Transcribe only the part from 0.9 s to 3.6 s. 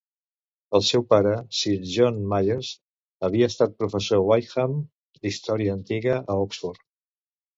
pare, Sir John Myres, havia